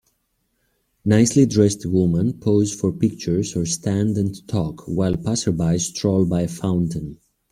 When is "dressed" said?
1.45-1.85